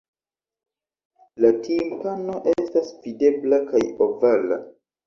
La 1.45 1.51
timpano 1.67 2.41
estas 2.55 2.93
videbla 3.05 3.65
kaj 3.71 3.89
ovala. 4.11 4.65